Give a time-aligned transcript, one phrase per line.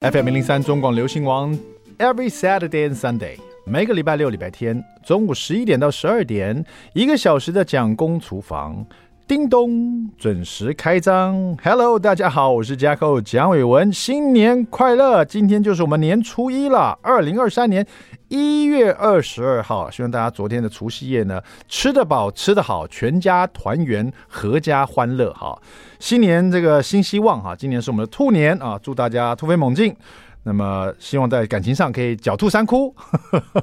[0.00, 1.54] FM 零零三中广流行王
[1.98, 8.82] ，Every Saturday and Sunday，每个礼拜六、礼拜天中午十一点到十二点，一个小时的蒋公厨房，
[9.30, 11.56] 叮咚，准时开张。
[11.62, 15.24] Hello，大家好，我是 Jacko 蒋伟文，新年快乐！
[15.24, 17.86] 今天就是我们年初一了，二零二三年
[18.26, 19.88] 一月二十二号。
[19.88, 25.56] 希望大家昨天的除夕夜呢，吃得饱，吃得好，全家团圆，阖家欢乐哈。
[26.00, 29.94] 新年这个新希望哈，今年是我们的兔年啊，祝大家突飞猛进。
[30.42, 32.94] 那么希望在感情上可以狡兔三窟，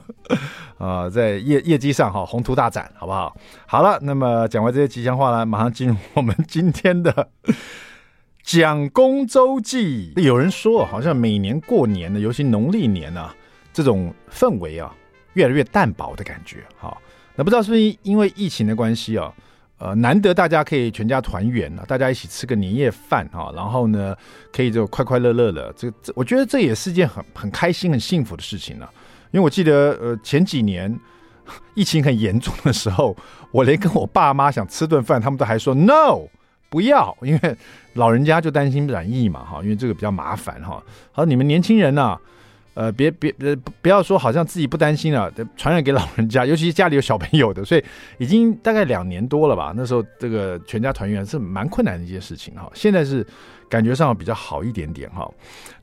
[0.77, 3.35] 啊，在业业绩上哈宏图大展，好不好？
[3.65, 7.29] 好了，那么讲完这些吉祥话呢，马上进入我们今天的
[8.43, 10.13] 蒋公周记。
[10.17, 13.35] 有人说，好像每年过年呢，尤其农历年呢、啊，
[13.73, 14.93] 这种氛围啊，
[15.33, 16.63] 越来越淡薄的感觉。
[16.77, 17.01] 好，
[17.35, 19.33] 那不知道是不是因为疫情的关系啊？
[19.79, 24.15] 呃，难得大家可以全家团圆了，大家一起吃个年夜饭啊，然后呢，
[24.51, 25.71] 可以就快快乐乐的。
[25.77, 28.89] 这这，我觉得这也是件很很开心、很幸福的事情了。
[29.31, 30.99] 因为我记得，呃，前几年
[31.75, 33.15] 疫情很严重的时候，
[33.51, 36.21] 我连跟我爸妈想吃顿饭，他们都还说 no，
[36.69, 37.57] 不要，因为
[37.93, 40.81] 老人家就担心染疫嘛，哈，因为这个比较麻烦哈。
[41.11, 42.17] 好，你们年轻人呢？
[42.77, 47.83] 呃，别别呃，不要说好像自己不担心了，传染给老人家，尤其是家里有小朋友的，所以
[48.19, 49.73] 已经大概两年多了吧。
[49.75, 52.69] 那时候这个全家团圆是蛮困难的一件事情哈。
[52.75, 53.25] 现在是
[53.67, 55.27] 感觉上比较好一点点哈。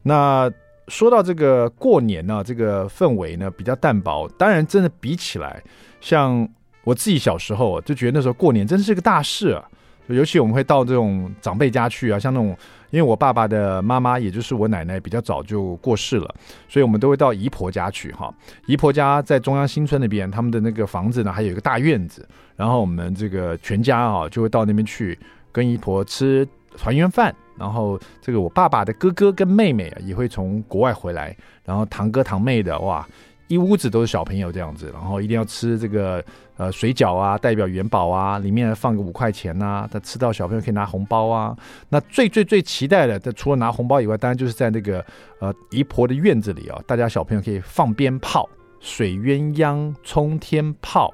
[0.05, 0.48] 那
[0.87, 4.28] 说到这个过年呢，这个氛围呢比较淡薄。
[4.39, 5.61] 当然，真的比起来，
[6.00, 6.48] 像
[6.84, 9.65] 我自己小时候就觉得那时候过年真是个大事啊。
[10.06, 12.56] 尤其我们会到这种长辈家去啊，像那种。
[12.95, 16.33] 因为我爸爸的妈妈，也就是我奶奶，比较早就过世了，
[16.69, 18.33] 所以我们都会到姨婆家去哈。
[18.67, 25.19] 姨婆家在中央新村那边，他们的那个房子呢，还有一个大院子，然后我们这个全家啊，就会到那边去
[25.50, 27.34] 跟姨婆吃团圆饭。
[27.59, 33.05] 然后这个我爸爸的哥哥跟妹妹啊，也会从国外回来，然后堂哥堂妹的哇。
[33.48, 36.25] 一屋子都是小朋友这样子，然后一定要吃这个
[36.56, 41.56] 呃水饺啊，代表元宝啊，里面放个五块钱呐、啊，他吃到小朋友可以拿红包啊。
[41.88, 45.04] 那最最最期待的，除了拿红包以外，当然就是在那个
[45.41, 48.49] 呃姨婆的院子里啊，大家小朋友可以放鞭炮、
[48.81, 51.12] 水鸳鸯、冲天炮，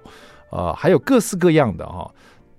[0.50, 2.06] 呃，还有各式各样的哈、啊，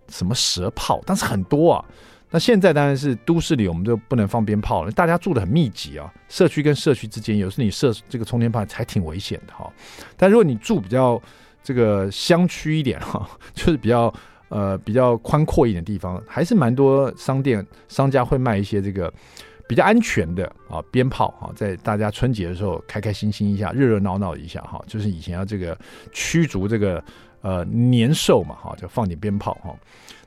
[0.09, 1.85] 什么蛇炮，但是很多啊。
[2.33, 4.91] 那现在当然是都市里，我们就不能放鞭炮了。
[4.91, 9.69] 大家住得很密集啊，社区跟社区之间，有时你设这个冲天炮还挺危险的哈。
[10.15, 11.21] 但如果你住比较
[11.61, 14.11] 这个乡区一点哈， 就是比较
[14.47, 19.13] 呃比较宽阔一点的地方，还是蛮多商店商家会卖一些这个
[19.67, 25.77] 比较安全的啊鞭炮哈，在大家春节的时候开开心心一下，热热闹闹一下哈，就是以前要这个
[26.13, 27.03] 驱逐这个
[27.41, 29.75] 呃年兽嘛哈，就放点鞭炮哈。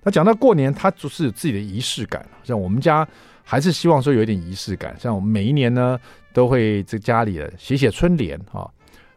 [0.05, 2.25] 那讲到过年，它就是有自己的仪式感。
[2.45, 3.07] 像我们家
[3.43, 5.99] 还是希望说有一点仪式感，像我们每一年呢
[6.33, 8.69] 都会在家里写写春联啊，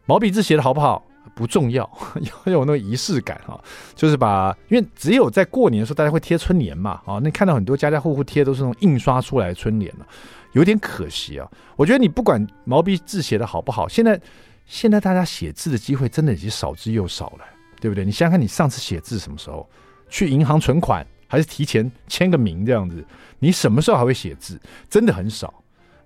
[0.05, 1.05] 毛笔字写的好不好
[1.35, 1.89] 不重要，
[2.45, 3.61] 要有那个仪式感哈，
[3.95, 10.07] 就是把，因为只有在过年的时候大家会贴春联嘛啊，那看到很多家家户户贴都是那种印刷出来的春联了，
[10.53, 11.45] 有点可惜啊。
[11.75, 14.19] 我觉得你不管毛笔字写的好不好，现在
[14.65, 17.45] 现在大家写字的机会真的已经少之又少了，
[17.81, 18.05] 对不对？
[18.05, 19.69] 你想想看，你上次写字什么时候？
[20.09, 23.03] 去银行存款还是提前签个名这样子？
[23.39, 24.59] 你什么时候还会写字？
[24.89, 25.53] 真的很少，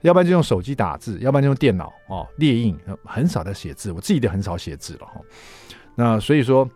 [0.01, 3.91] 要不然就用手机打字，要不然就用电脑哦列印，很少在写字。
[3.91, 5.21] 我自己都很少写字了哈。
[5.95, 6.69] 那所以说，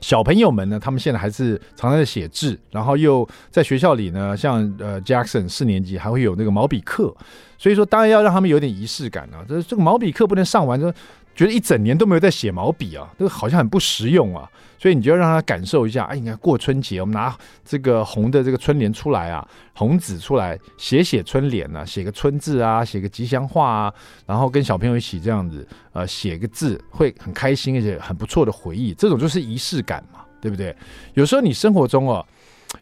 [0.00, 7.14] 小朋友们呢，他们现在还是常常在写字，然后又在学校里呢，像呃 Jackson 四年级还会有那个毛笔课，
[7.58, 9.44] 所以说当然要让他们有点仪式感啊。
[9.48, 10.92] 这这个毛笔课不能上完就
[11.34, 14.48] 觉得一整年都没有在写毛笔啊，这个好像很不实用啊。
[14.78, 17.34] 所以你就要让他感受一下，哎，你看过春节，我们拿
[17.64, 23.94] 这个红的这个春联出来啊，红纸出来写写春联啊，写个春字啊，写个吉祥话啊，
[24.26, 28.92] 然后跟小朋友一起这样子，呃，写个字会很开心，而且很不错的回忆。
[28.92, 30.76] 这种就是仪式感嘛，对不对？
[31.14, 32.22] 有时候你生活中哦，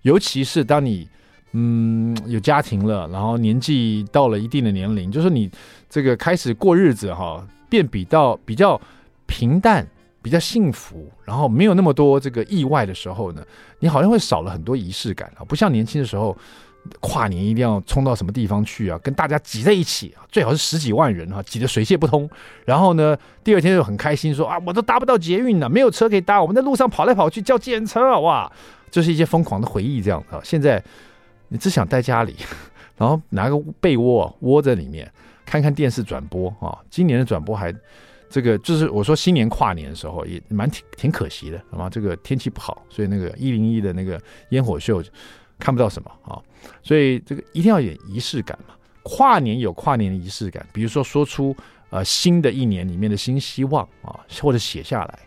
[0.02, 1.08] 尤其是当你
[1.52, 5.48] 嗯有家庭了，然后年纪到了一定的年龄，就是你
[5.88, 8.78] 这个开始过日子哈、变比较比较
[9.26, 9.88] 平淡。
[10.24, 13.44] 比较幸福，然后没有那么多这个意外的时候呢，
[13.80, 16.38] 你好像会少了很多仪式感啊，不像年轻的时候，
[17.00, 22.30] 跨年一定要冲到什么地方去啊，跟大家挤在一起啊，最好是十几万人哈，挤得水泄不通。
[22.64, 28.48] 然后呢，第二天就很开心说啊，我都搭不到捷运了，没有车可以搭，我们在路上跑来跑去叫计程车，哇，
[28.92, 30.38] 就是一些疯狂的回忆这样啊。
[30.44, 30.80] 现在
[31.48, 32.36] 你只想待家里，
[32.96, 35.10] 然后拿个被窝窝在里面，
[35.52, 36.78] 看看电视转播啊。
[36.88, 37.74] 今年的转播还。
[38.34, 41.90] 这个就是我说新年跨年的时候也蛮挺挺可惜的，好吗？
[41.90, 44.18] 这个天气不好，所以那个一零一的那个
[44.48, 45.04] 烟火秀
[45.58, 46.40] 看不到什么啊，
[46.82, 48.74] 所以这个一定要有仪式感嘛。
[49.02, 51.54] 跨年有跨年的仪式感，比如说说出
[51.90, 55.18] 呃新的一年里面的新希望啊，或者写下来。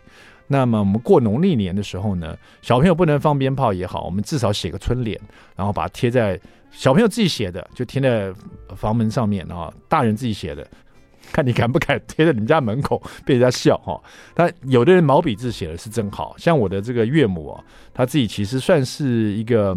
[0.48, 5.16] 那么我们过农历年的时候呢，小朋友不能放鞭炮也好，我们至少写个春联，
[5.54, 6.40] 然后把它贴在
[6.76, 8.30] 小朋友自己写的，就贴在
[8.76, 9.72] 房门上面啊。
[9.88, 10.68] 大人自己写的，
[11.32, 13.98] 看你敢不敢贴在你们家门口被人家笑哈。
[14.34, 17.64] 但有的人毛笔字写的是真好，像我的这个岳母啊，
[17.94, 19.76] 他自己其实算是一个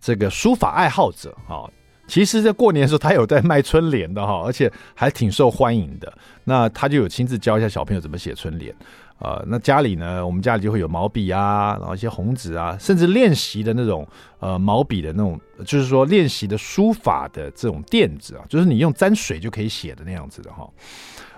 [0.00, 1.70] 这个书法爱好者啊。
[2.08, 6.12] 其实，在过年的时候，他有在卖春联的哈，而且还挺受欢迎的。
[6.42, 8.74] 那他就有亲自教一下小朋友怎么写春联。
[9.20, 14.06] 呃，那家里呢，我们家里就会有毛笔啊，然后一些红纸啊，甚至练习的那种
[14.38, 20.68] 呃毛笔的那种，就是说练习的书法的这种垫子啊，就是你用沾水就可以写的那样子的哈。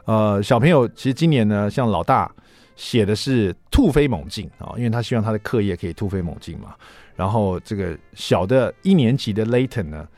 [0.05, 2.31] 呃，小朋友其实今年呢，像老大
[2.77, 6.75] 写的是突飞猛进啊，因为他希望他的课业可以突飞猛进嘛。
[7.17, 10.09] 然后这个小的一年级的 Layton 呢。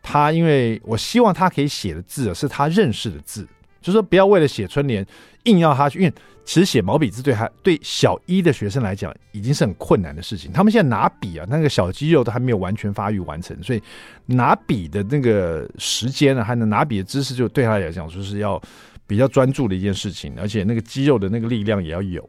[0.00, 3.46] 他因为我希望他可以写的字是他认识的字，
[3.88, 5.04] 就是说不要为了写春联
[5.44, 6.12] 硬要他去，因为
[6.44, 10.52] 其实写毛笔字对他对小一的学生来讲已经是很困难的事情。
[10.52, 13.82] 他们现在拿笔啊，那个小肌肉都还没有完全发育完成，所以
[14.26, 18.60] 拿笔的那个时间呢，还能拿笔的知识，就对他来讲说是要
[19.06, 22.28] 比较专注的一件事情，而且那个肌肉的那个力量也要有，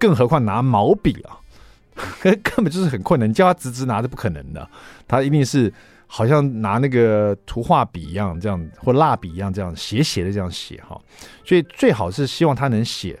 [0.00, 1.38] 更何况拿毛笔啊，
[2.42, 4.68] 根本就是很困难，你叫他直直拿是不可能的，
[5.06, 5.72] 他一定是。
[6.08, 11.00] 好像拿那个图画笔一样，这样或蜡笔一样，这样斜斜的这样写哈。
[11.44, 13.16] 所以最好是希望他能写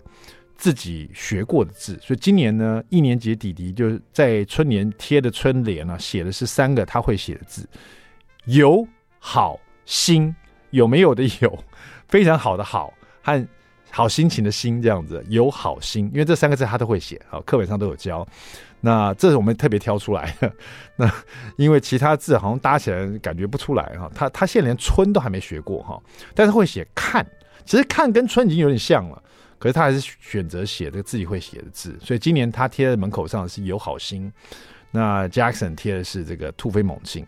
[0.56, 1.96] 自己学过的字。
[2.02, 7.68] 所以今年呢，一年级弟弟就是在春联贴的春联呢，写的是三个他会写的字：
[8.46, 8.84] 有、
[9.20, 10.34] 好、心。
[10.70, 11.58] 有没有的有，
[12.08, 12.92] 非常好的好
[13.22, 13.48] 和
[13.90, 15.24] 好心情的心这样子。
[15.30, 18.26] 有好心，因为这三个字他都会写，好，课本上都有教。
[18.80, 20.52] 那这是我们特别挑出来的，
[20.96, 21.12] 那
[21.56, 26.00] 因为其他字好像搭起来感觉不出来哈，他他现在连春都还没学过哈，
[26.34, 27.26] 但是会写看，
[27.64, 29.22] 其实看跟春已经有点像了，
[29.58, 34.32] 可是他还是选择写这个自己会写的字，所以今年他贴在门口上是有好心，
[34.92, 37.26] 那 Jackson 贴的是这个突飞猛进，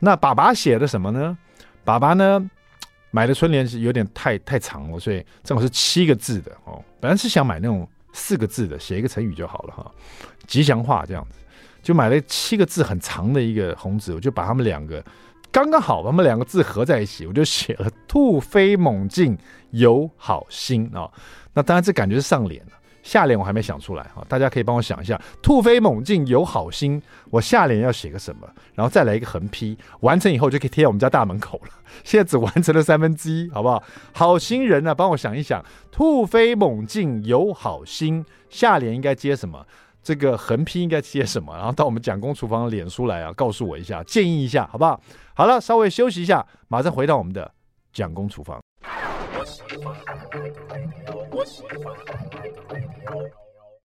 [0.00, 1.38] 那爸爸写的什么呢？
[1.84, 2.50] 爸爸呢
[3.10, 9.90] 买的春联是有点太太长了，所以正好是七个字的哦，本来是想买那种四个字的，写一个成语就好了哈。
[10.46, 11.38] 吉祥话这样子，
[11.82, 15.02] 就买了七个字很长的一个红纸，我就把他们两个
[15.52, 19.38] 刚刚好，把他们两个字合在一起，我就写了“兔飞猛进，
[19.70, 21.12] 有好心”啊、哦。
[21.54, 22.72] 那当然这感觉是上脸了，
[23.08, 27.02] 下联我还没想出来哈、哦，大家可以帮我想一下，“突飞猛进，有好心”，
[27.32, 28.46] 我下联要写个什么？
[28.74, 31.70] 然后再来一个横批，完成以后就可以贴我们家大门口了。
[32.04, 33.82] 现在只完成了三分之一，好不好？
[34.12, 39.64] 好心人呢、帮我想一想，“突飞猛进，有好心”，下联应该接什么？
[40.02, 41.56] 这个横批应该接什么？
[41.56, 45.00] 然后到我们蒋公厨房的脸书来啊，告诉我一下，建议一下，好不好？
[45.32, 47.50] 好了，稍微休息一下，马上回到我们的
[47.90, 48.60] 蒋公厨房。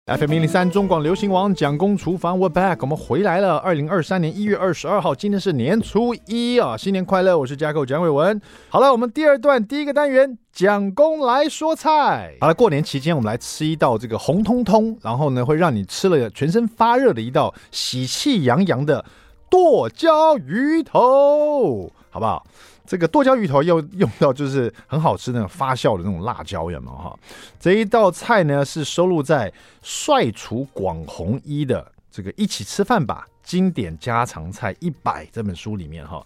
[0.06, 3.56] FM 零零三中广流行网蒋公厨房，We back，我们回来了。
[3.56, 7.36] 二零二三年一月二十二号，今天是年初一啊，新年快乐！
[7.36, 8.40] 我是加寇蒋伟文。
[8.68, 12.36] 好了，我们第二段第一个单元，蒋公来说菜。
[12.40, 19.04] 好了，过年期间我们来吃一道这个红彤彤，然后呢会让你吃了全身发热的一道喜气洋洋的
[19.50, 22.46] 剁椒鱼头，好不好？
[22.86, 27.18] 这个剁椒鱼头又用到就是很好吃那种发酵的那种辣椒，有没有哈？
[27.58, 29.52] 这一道菜呢是收录在
[29.82, 36.24] 帅厨广弘一的这个一起吃饭吧经典家常菜一百这本书里面哈。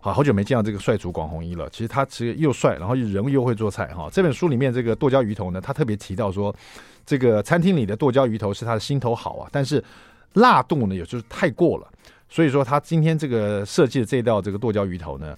[0.00, 1.68] 好，好久没见到这个帅厨广弘一了。
[1.70, 4.08] 其实他其实又帅，然后人又会做菜哈。
[4.12, 6.54] 这本书里面这个剁椒鱼头呢，他特别提到说，
[7.04, 9.82] 这个餐厅里的剁椒鱼头是他的心头好啊，但是
[10.34, 11.88] 辣度呢也就是太过了。
[12.30, 15.36] 所以说他今天这个设计的这道这个剁椒鱼头呢，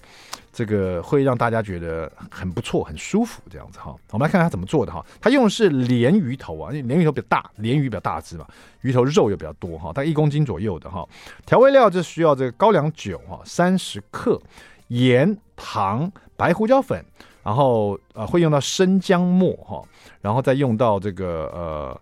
[0.53, 3.95] 这个会让大家觉得很不错、很舒服这样子哈。
[4.11, 5.05] 我们来看看他怎么做的哈。
[5.19, 8.45] 他用的是鲢鱼头啊，因为鲢鱼头比较大，鲢鱼比较大只嘛，
[8.81, 11.07] 鱼头肉又比较多哈，大概一公斤左右的哈。
[11.45, 14.41] 调味料就需要这个高粱酒哈，三十克，
[14.87, 17.03] 盐、糖、白胡椒粉，
[17.43, 19.81] 然后呃会用到生姜末哈，
[20.21, 22.01] 然后再用到这个呃。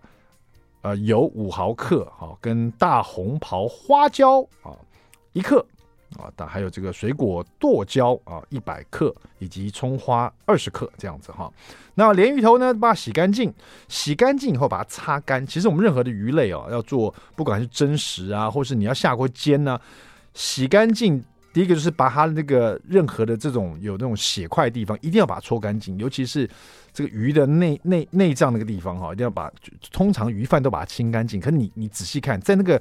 [0.82, 4.72] 呃，油五毫克，哈，跟大红袍花椒啊
[5.34, 5.62] 一克
[6.18, 11.52] 啊，但还有这个水果剁椒啊一百克，以及葱花二十克这样子哈。
[11.94, 13.52] 那鲢鱼头呢，把它洗干净，
[13.88, 15.46] 洗干净以后把它擦干。
[15.46, 19.80] 其实我们任何的鱼类哦，要做不管是蒸食啊，或是你要下锅煎呢，
[20.34, 21.22] 洗干净。
[21.52, 26.48] 第一个就是把它那个任何的这种有那种血块的地方，一定要把它搓干净，尤其是
[26.92, 29.50] 这个鱼的内内内脏那个地方哈，一定要把。
[29.90, 32.80] 通常鱼贩都把它清干净，可你你仔细看，在那个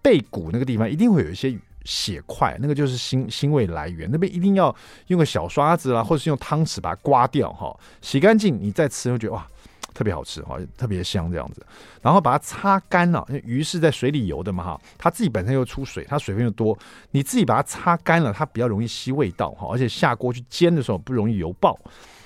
[0.00, 4.08] 背骨那个地方，一定会有一些鱼血块，那个就是腥腥味来源。
[4.10, 4.74] 那边一定要
[5.06, 9.46] 用个小刷子啦，或者是用汤匙把它刮掉哈，洗干净，你再吃会觉得哇，
[9.94, 11.64] 特别好吃哈，特别香这样子。
[12.02, 16.76] 然后把它擦干了，鱼是在水里游的嘛哈，它自己本身又出水，它水分又多，
[17.12, 21.78] 你自己把它擦干了，它比较容易吸味道哈，而且下锅去煎的时候不容易油爆。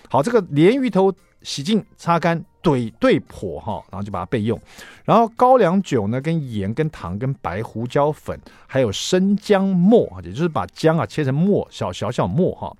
[0.08, 4.60] 好，这个鲢鱼头洗净、擦干、怼对破哈，然后就把它备用。
[5.04, 12.74] 然后高粱酒呢，跟盐、跟糖、跟白胡椒粉，还有生姜末，也就是把姜啊切成末，小小小末哈。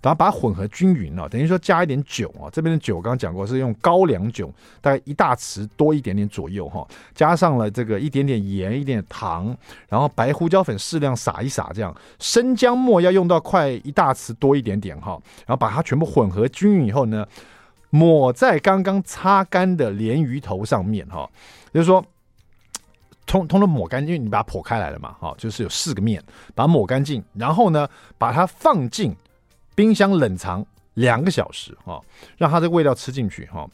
[0.00, 4.48] 然后把它混合均匀了，等于说加一点酒啊，这边的酒刚刚讲过是用高粱酒，
[4.80, 6.86] 大概一大匙多一点点左右哈，
[7.16, 9.54] 加上了这个一点点盐、一点点糖，
[9.88, 17.26] 然后白胡椒粉适量撒一撒，这样生姜末要用到快一大匙多一点点哈，然后把它全部混合均匀以后呢，
[17.90, 21.28] 抹在刚刚擦干的鲢鱼头上面哈，
[21.72, 22.04] 就是说
[23.26, 26.22] 通通都抹干净，因为你把它剖开来了嘛哈，就是有四个面，
[26.54, 29.16] 把它抹干净，然后呢把它放进。
[29.74, 32.00] 冰箱冷藏两个小时哈，
[32.36, 33.64] 让它这个味道吃进去哈。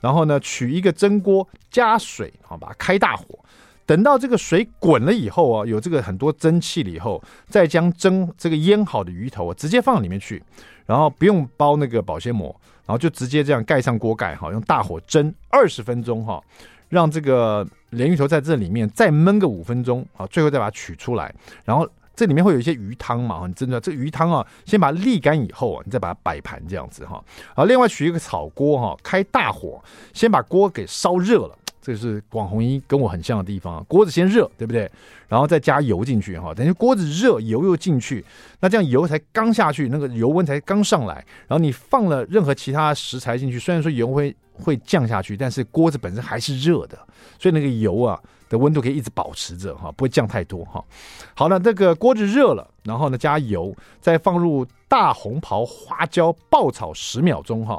[0.00, 3.36] 然后呢，取一个蒸锅，加水啊，把它开大火，
[3.84, 10.40] 等到这个水滚了以后啊，有这个很多蒸汽了以后，再将蒸这个腌好的鱼头啊，直接放里面去，
[10.86, 12.54] 然后不用包那个保鲜膜，
[12.88, 16.42] 然后就直接这样盖上锅盖哈，用大火蒸二十分钟哈，
[16.88, 21.32] 让这个鲢鱼头在这里面再焖个五分钟啊，最后再把它取出来，
[21.64, 21.88] 然后。
[22.18, 23.44] 这里面会有一些鱼汤嘛？
[23.46, 27.24] 你真的这鱼汤啊，先把它沥干以后啊，你再把它摆盘这样子哈。
[27.54, 29.80] 啊，另外取一个炒锅哈，开大火，
[30.12, 31.56] 先把锅给烧热了。
[31.88, 34.90] 这是广红一跟我很像的地方啊，锅子先热，对不对？
[35.26, 38.22] 然后再加油进去哈，等于锅子热，油又进去，
[38.60, 41.14] 那这样油才刚下去，那个油温才刚上来。
[41.46, 46.98] 然后你放了任何其他食材进去，虽然说油会会降下去，但是锅子本身还是热的，
[47.38, 48.20] 所以那个油啊。
[48.50, 50.82] 的温度可以一直保持着哈，不会降太多哈。
[51.34, 57.78] 好了，这个锅子热了，然后呢加油，再放入大红袍花椒爆炒十秒钟哈，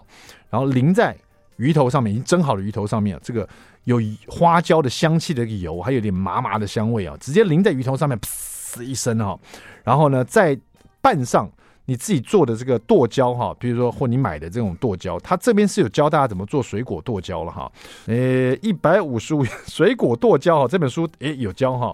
[0.51, 1.17] 然后淋在
[1.59, 3.47] 鱼头上面，已经蒸好的鱼头上面，这个
[3.83, 9.37] 有花椒的香气的油，还有点麻麻的香味啊，直接淋在鱼头上面，噗一声哈，
[9.83, 10.57] 然后呢再
[11.01, 11.47] 拌上。
[11.85, 17.71] 你自己做的这个剁椒哈，比如说或你买的这种剁椒，它这边是有教大家怎么做水果剁椒了哈。
[18.05, 21.91] 呃，一百五十五元 水果剁椒哈，这本书诶有教哈，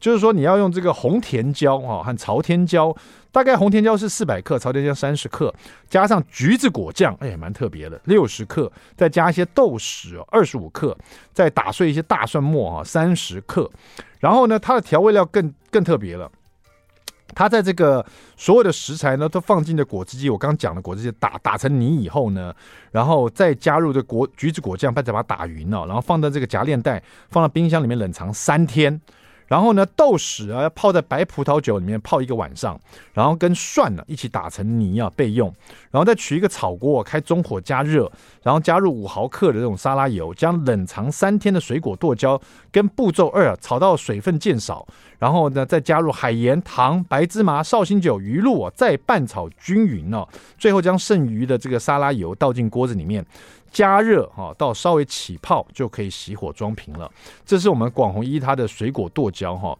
[0.00, 2.92] 就是说你要用这个红甜椒哈和朝天椒，
[3.32, 5.54] 大概红甜椒是四百克，朝天椒三十克，
[5.88, 10.96] 加上橘子果酱，哎，蛮特别的，六十克，再加一些豆豉二十五克，
[11.32, 13.70] 再打碎一些大蒜末啊三十克，
[14.18, 16.30] 然后呢，它的调味料更更特别了。
[17.32, 18.04] 它在这个
[18.36, 20.28] 所有的食材呢，都放进的果汁机。
[20.28, 22.52] 我刚讲的果汁机打打成泥以后呢，
[22.90, 29.00] 然后再加入这果橘子果酱，再把它打匀了，然后放在这个夹链袋，放到冰箱里面冷藏三天。
[29.50, 32.78] 然后呢，豆豉啊要泡在白葡萄酒里面泡一个晚上，
[33.12, 35.52] 然后跟蒜呢一起打成泥啊备用。
[35.90, 38.08] 然后再取一个炒锅，开中火加热，
[38.44, 42.40] 然后加入五毫克的这种沙拉油，将冷藏三天的水果剁椒
[42.70, 44.86] 跟步骤二炒到水分渐少，
[45.18, 50.24] 然后呢再加入海盐、糖、白芝麻、绍兴酒、鱼露，再拌炒均匀哦。
[50.58, 53.26] 最后将剩余的这个沙拉油倒进锅子里面。
[53.70, 57.10] 加热哈，到稍微起泡就可以熄火装瓶了。
[57.46, 59.78] 这是我们广弘一他的水果剁椒哈，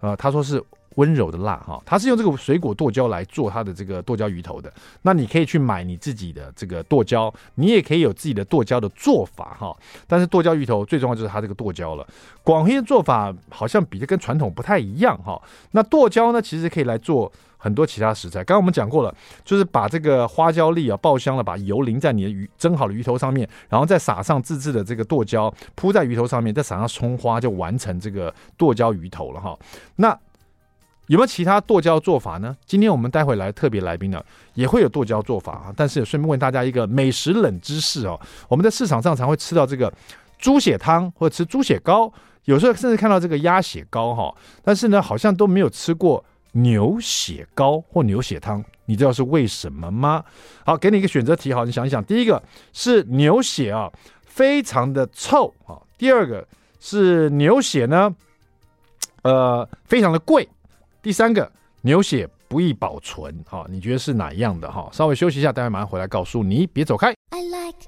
[0.00, 0.62] 呃，他说是
[0.96, 4.72] 温柔的辣哈，他是用这个水果剁椒来做他的这个剁椒鱼头的。
[5.02, 9.76] 那你可以去买你自己的这个剁椒，你也可以有自己的剁椒的做法哈。
[10.06, 12.06] 但是剁椒鱼头最重要就是它这个剁椒了。
[12.42, 15.40] 广弘一的做法好像比这跟传统不太一样哈。
[15.70, 17.30] 那剁椒呢，其实可以来做。
[17.58, 29.58] 很多其他食材，刚刚我们讲过了，就是把这个花椒粒啊爆香了，把油淋在你的鱼蒸好的鱼头上面，然后再撒上自制的这个剁椒，铺在鱼头上面，再撒上葱花，就完成这个剁椒鱼头了哈。
[29.96, 30.16] 那
[31.08, 32.56] 有没有其他剁椒做法呢？
[32.64, 34.22] 今天我们待会来特别来宾呢，
[34.54, 35.74] 也会有剁椒做法啊。
[35.76, 39.92] 但是也顺便问大家一个美食冷知识哦，我们在市场上常会吃到这个
[40.38, 42.12] 猪血汤或者吃猪血糕，
[42.44, 46.24] 有时候甚至看到这个鸭血糕哈，但是呢，好像都没有吃过。
[46.52, 50.24] 牛血糕或牛血汤，你知道是为什么吗？
[50.64, 52.02] 好，给你一个选择题，好，你想一想。
[52.04, 53.90] 第一个是牛血啊，
[54.22, 55.76] 非常的臭啊。
[55.96, 56.46] 第二个
[56.80, 58.14] 是牛血呢，
[59.22, 60.48] 呃，非常的贵。
[61.02, 61.50] 第三个，
[61.82, 63.34] 牛血不易保存。
[63.46, 64.70] 好，你觉得是哪一样的？
[64.70, 67.14] 哈，稍微休息一下，待会马上回来告诉你，别走开。
[67.30, 67.87] I like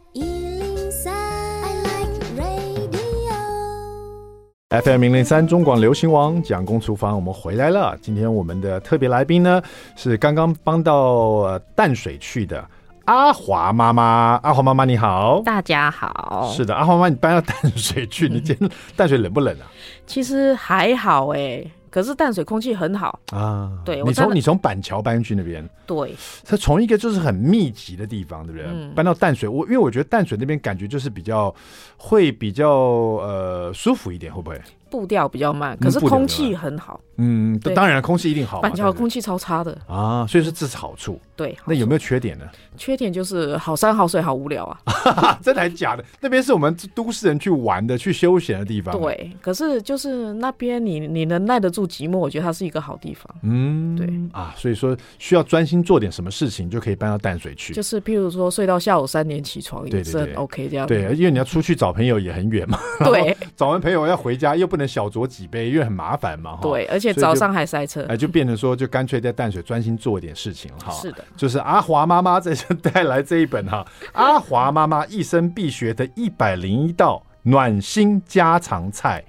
[4.70, 7.98] FM 零零三中广流行王蒋公厨房，我们回来了。
[8.00, 9.60] 今天我们的特别来宾呢，
[9.96, 12.64] 是刚刚搬到淡水去的
[13.06, 14.38] 阿华妈妈。
[14.44, 16.52] 阿华妈妈你好，大家好。
[16.54, 19.66] 是的，阿华妈妈，你搬到淡水去，你今天淡水冷不冷啊？
[20.06, 23.72] 其实还好哎、欸，可是淡水空气很好啊。
[23.84, 28.66] 对，你从你从板桥搬去那边，对，它从一个就是很密集的地方，对不对？
[28.70, 31.54] 嗯、搬到淡水，我因为我觉得淡水那边感觉就是比较
[31.96, 34.60] 会比较呃舒服一点，会不会？
[34.90, 37.00] 步调比较慢，可是空气很好。
[37.22, 38.62] 嗯，当然空气一定好。
[38.62, 41.20] 板桥空气超差的啊，所以说这是好处。
[41.36, 42.46] 对，那有没有缺点呢？
[42.78, 45.38] 缺点就是好山好水好无聊啊！
[45.42, 46.04] 真的还假的？
[46.18, 48.98] 那边是我们都市人去玩的、去休闲的地方。
[48.98, 53.28] 对，可是就是那边你你能耐得住寂寞，我觉得它是一个好地方。
[53.42, 57.74] 嗯，对啊，所以说需要专心做点什么事情，就可以搬到淡水去。
[57.74, 60.86] 就是譬如说睡到下午三点起床，也是很 OK 这样。
[60.86, 62.78] 对，因为你要出去找朋友也很远嘛。
[63.04, 65.70] 对， 找完朋友要回家又不能小酌几杯。
[65.70, 70.90] 因为很麻烦嘛，对，而且早上还塞车，哎，就变成说，就干脆在淡水专心做一点事情哈。
[70.92, 79.22] 是的，就是阿华妈妈这次带来这一本哈， 阿华妈妈一生必学的一百零一道暖心家常菜。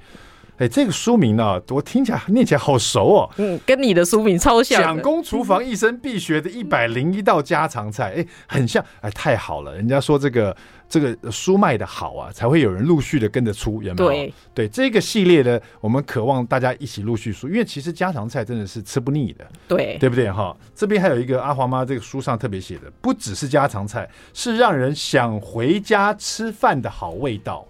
[0.57, 3.29] 哎，这个书名呢，我听起来念起来好熟哦。
[3.37, 4.81] 嗯，跟你的书名超像。
[4.81, 8.83] 蒋公厨房一生必学的一百零一道家常菜，哎，很像。
[9.01, 10.55] 哎，太好了，人家说这个
[10.91, 14.09] 这个书卖的好啊，才会有人陆续的跟着出，有没有？
[14.09, 20.53] 对对，这个系列的，我们渴望大家一起陆续出，因为其实家常菜真的是吃不腻的，对对不对哈？
[20.75, 27.65] 这边还有一个阿华妈这个书上特别写的，不只是家常菜，是让人想回家吃饭的好味道。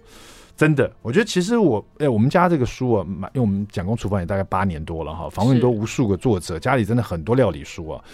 [0.56, 8.04] 真的，我觉得其实我哎，我们家这个书啊，因为我们蒋公厨房也大概八年多了哈，访问多无数个作者，家里真的很多料理书啊。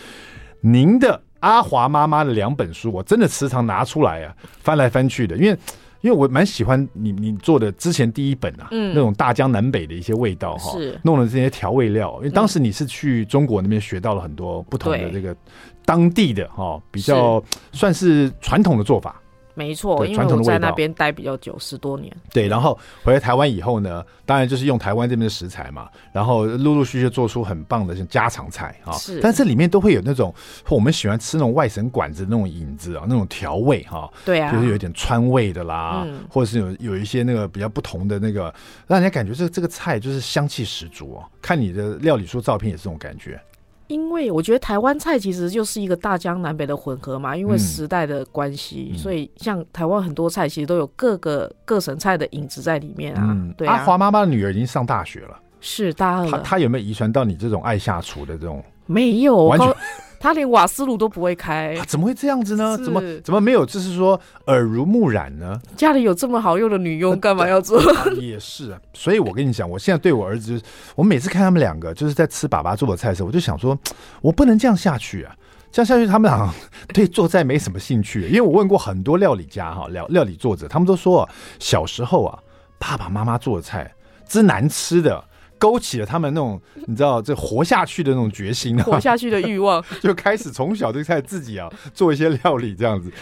[0.61, 5.59] 您的阿华妈妈的两本书，我真的时常拿出来啊，翻来翻去的，因为
[6.01, 10.99] 因为我蛮喜欢你你做的之前第一本啊，嗯，那种大江南北的一些味道哈，是。
[11.03, 15.37] 弄了这些调味料，因为当时你是去中国那边学到了很多不同的这个
[15.85, 17.43] 当地的哈，比较
[17.73, 19.21] 算是传统的做法。
[19.59, 22.17] 没错，因为我在那边待比较久，十多年。
[22.33, 28.93] 对，然后回来台湾以后呢，当然就是用台湾这边的食材嘛，然后陆陆续续做出很棒的像家常菜啊。
[28.93, 30.33] 是，但这里面都会有那种
[30.69, 34.09] 我们喜欢吃那种外省馆子的那种影子啊，那种调味哈。
[34.25, 38.55] 对啊，就是有一点川味的啦，嗯、或者是有有一些那个比较不同的那个，
[38.87, 41.25] 让人家感觉这这个菜就是香气十足哦。
[41.43, 43.41] 看你的料理书照片也是这种感觉。
[43.89, 53.23] 因为我觉得台湾菜其实就是一个大江南北的混合嘛，因为时代的关系，嗯、所以像台湾很多菜其实都有各个各省菜的影子在里面啊。
[53.27, 56.31] 嗯、对啊，阿华妈妈的女儿已经上大学了，是大二。
[56.31, 58.63] 她她有没有遗传到你这种爱下厨的这种？
[58.87, 59.75] 没有，完全。
[60.21, 62.77] 他连瓦斯炉都不会开，啊，怎么会这样子呢？
[62.79, 63.65] 怎么怎么没有？
[63.65, 65.61] 就是说耳濡目染呢？
[65.77, 67.79] 家里有这么好用的女佣，干嘛要做？
[67.79, 70.63] 啊、也是啊，所以我跟你讲，我现在对我儿子，就是，
[70.97, 73.79] 我每次看他们两个就是在吃爸爸做的菜的时候，我就想说，
[74.21, 75.35] 我不能这样下去啊！
[75.71, 76.53] 这样下去，他们俩
[76.93, 78.23] 对做菜没什么兴趣。
[78.29, 81.29] 因为我问过很多料理家哈，料料理作者，他们都说
[81.59, 82.39] 小时候啊，
[82.79, 83.95] 爸爸妈妈做的菜
[84.27, 85.23] 之难吃的。
[85.59, 93.13] 勾起了他们那种你知道这活下去的那种决心，活下去的欲望， 就开始从小就开始自己啊做一些料理这样子。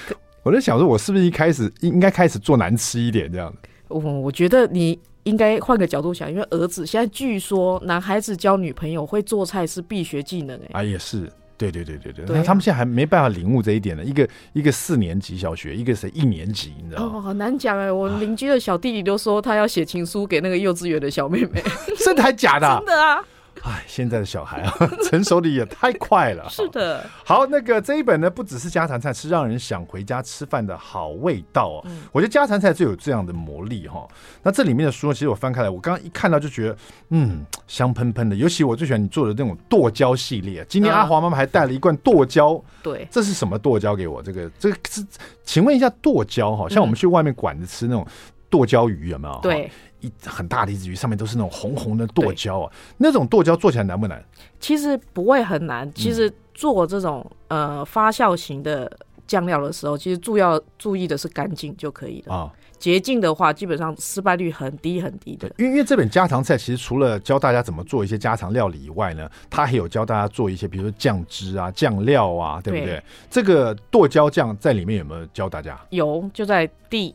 [0.42, 3.58] 我在想说，我是不是一开始应该开始做难吃一点这样子？
[3.88, 11.30] 我我觉得你应该换个角度想，因为儿子现在据说男孩子交女朋友会做菜是必学技能哎、欸，啊也是。
[11.56, 14.04] 对对对对对，那他们现在还没办法领悟这一点呢。
[14.04, 17.12] 一个一个四年级小学，一个是一年级，你知道吗？
[17.16, 17.90] 哦，好难讲哎。
[17.90, 21.62] 我邻居的小弟弟都说他要写情书给那个幼稚园的小妹妹，
[22.04, 22.66] 真的还假的？
[22.78, 23.24] 真的啊。
[23.62, 24.72] 哎，现在的小孩啊，
[25.08, 26.46] 成熟的也太快了。
[26.50, 27.04] 是的。
[27.24, 31.82] 好，那个这一本呢，不只是家常菜，是让人想回家吃饭的好味道哦。
[31.86, 34.08] 嗯、我觉得家常菜最有这样的魔力哈、哦。
[34.42, 36.76] 那这里面的书，其实我翻开来，我刚刚一看到就觉得，
[37.10, 38.36] 嗯，香喷喷的。
[38.36, 40.64] 尤其我最喜欢你做的那种剁椒系列。
[40.68, 44.22] 今天阿华妈妈还带了一罐剁椒，对、嗯，这是什么剁椒给我？
[44.22, 45.04] 这个，这个是，
[45.42, 48.06] 请问一下剁椒哈，像我们去外面馆子吃那种
[48.50, 49.40] 剁椒鱼有没有？
[49.42, 49.70] 对。
[50.00, 52.70] 一很大的一只鱼，上面都是那种红红的剁椒啊。
[52.98, 54.22] 那种剁椒做起来难不难？
[54.60, 55.90] 其实不会很难。
[55.94, 58.90] 其实做这种、嗯、呃发酵型的
[59.26, 62.52] 酱料的时候，其实注要注意的是干净就可以了啊。
[62.78, 65.50] 洁净的话，基本上失败率很低很低的。
[65.56, 72.96] 因为因为这本家常菜，其实除了教大家怎么做一些家常料理以外呢，它还有教大家做一些，比如说酱汁啊、酱料啊，对不对？
[72.96, 75.80] 对这个剁椒酱在里面有没有教大家？
[75.88, 77.14] 有，就在第。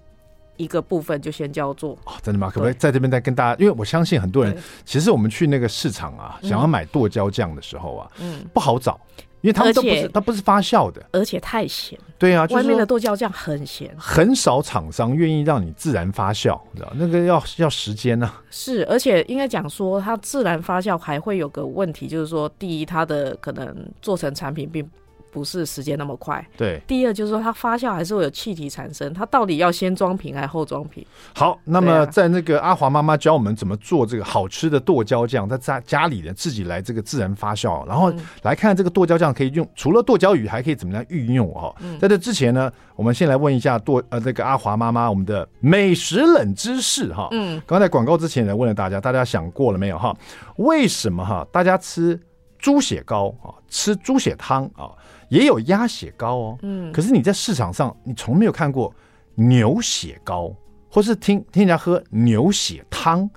[0.62, 2.50] 一个部分就先叫做哦，真的吗？
[2.50, 3.60] 可不可以在这边再跟大家？
[3.60, 9.00] 因为我相信很多人，其实我们去那个市场啊，想要买剁椒酱的时候啊，嗯，不好找，
[9.42, 11.98] 因为他们都不是，它不是发酵的，而且太咸。
[12.20, 18.32] 对啊，外面的剁椒酱很咸，很少厂商愿意让你自然发酵，你知道那个要要时间呢。
[18.52, 24.88] 是，而且应该讲说，它自然发酵还会有个问题，就是说，第一，它的可能做成产品并。
[25.32, 26.46] 不是时间那么快。
[26.58, 26.82] 对。
[26.86, 31.06] 第二就是说，它发酵还是会有气体产生，它到底要先装瓶还是后装瓶？
[31.34, 38.14] 好，那么在那个阿华妈妈教我们怎么做这个好吃的剁椒酱，在家家里的自己来这个自然发酵，然后
[38.44, 41.74] 来看这个剁椒酱可以用，除了剁椒鱼还可以怎么样运用哦。
[42.00, 47.30] 在这之前呢，我们先来问一下剁呃这个阿华妈妈我们的美食冷知识哈。
[47.32, 47.62] 嗯。
[47.66, 50.16] 刚才广告之前呢，问了大家，大家想过了没有哈？
[50.58, 52.20] 为什么哈大家吃？
[52.62, 54.94] 猪血糕啊，吃猪血汤啊，
[55.32, 56.58] 也有鸭血糕哦。
[56.62, 58.94] 嗯，可是你在市场上，你从没有看过
[59.34, 60.54] 牛血糕，
[60.90, 63.30] 或是听听人家喝牛血汤，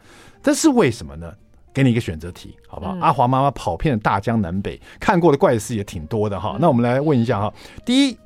[0.43, 1.33] 这是为什么呢？
[1.73, 2.97] 给你一个选择题，好不好？
[2.97, 6.55] 嗯、阿华妈妈跑遍了大江南北，看过的怪事也挺多的哈。
[6.57, 7.55] 嗯、那我们来问一下哈，
[7.87, 8.19] 第一，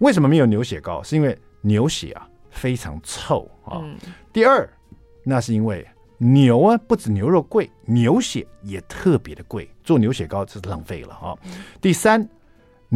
[0.00, 1.00] 为什么没有牛血糕？
[1.04, 3.78] 是因为牛血啊非常臭啊。
[3.82, 3.96] 嗯、
[4.32, 4.68] 第二，
[5.22, 5.86] 那是因为。
[6.16, 9.68] 牛啊，不止牛肉贵，牛血也特别的贵。
[9.82, 11.36] 做牛血糕这是浪费了啊。
[11.82, 12.26] 第三，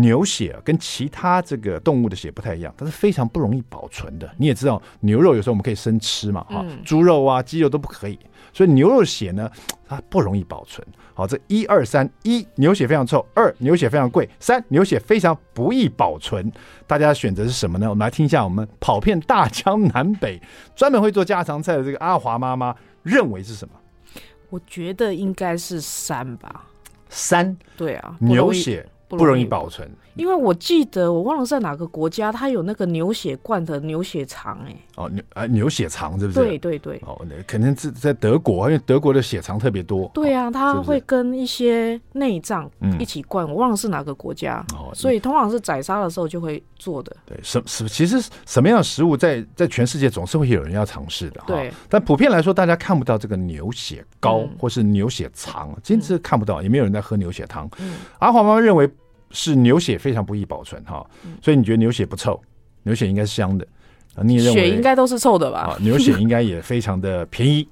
[0.01, 4.33] 牛血跟其他这个动物的血不太一样，它是非常不容易保存的。
[4.37, 8.19] 你也知道，牛肉有时候我们可以生吃嘛，哈，猪肉啊、鸡肉都不可以。
[8.53, 9.51] 所以牛肉血呢，
[9.87, 10.87] 它不容易保存。
[11.15, 16.51] 好，这一二三，一牛血非常臭，二牛血非常贵，三牛血非常不易保存。
[16.87, 17.89] 大家选择是什么呢？
[17.91, 20.41] 我们来听一下，我们跑遍大江南北，
[20.75, 22.75] 专门会做家常菜的这个阿华妈妈。
[23.03, 23.75] 认为是什么？
[24.51, 26.67] 我觉得应该是三吧。
[27.09, 29.89] 三，对啊，牛血不容易保存。
[30.15, 36.41] 因为我记得我忘了在哪个国家，它有那个牛血罐的牛血肠，哎，哦，牛啊牛血肠是不是？
[36.41, 40.11] 对对对，哦，那肯定是在德国，因为德国的血肠特别多。
[40.13, 42.69] 对啊，它会跟一些内脏
[42.99, 44.65] 一起灌，我忘了是哪个国家。
[44.75, 47.17] 哦，所以通常是宰杀的时候就会做的。
[47.25, 51.41] 对，什什其实什么样的食物在在全世界总是会有人要尝试的。
[51.47, 57.71] 对，但普遍来说，大家看不到这个牛血糕或是牛血肠，真是看不到，也没有人在喝牛血汤。
[58.19, 58.91] 阿华妈妈认为。
[59.31, 61.07] 是牛血非常不易保存哈，
[61.43, 62.41] 所以你觉得牛血不臭？
[62.85, 63.67] 牛血应该是香的
[64.15, 64.23] 啊？
[64.23, 65.61] 你也认为血应该都是臭的吧？
[65.61, 67.69] 啊，牛血应该也非常的便宜。